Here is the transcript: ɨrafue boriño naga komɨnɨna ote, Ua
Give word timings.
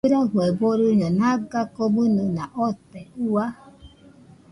ɨrafue 0.05 0.45
boriño 0.59 1.07
naga 1.19 1.61
komɨnɨna 1.75 2.43
ote, 2.67 3.01
Ua 3.31 3.45